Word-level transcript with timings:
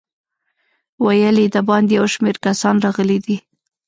ویل 1.03 1.37
یې 1.43 1.47
د 1.55 1.57
باندې 1.69 1.91
یو 1.99 2.05
شمېر 2.13 2.35
کسان 2.45 2.75
راغلي 2.85 3.17
دي. 3.25 3.37